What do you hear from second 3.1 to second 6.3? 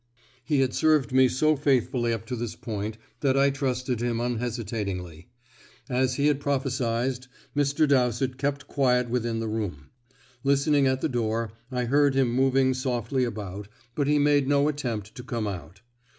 that I trusted him unhesitatingly. As he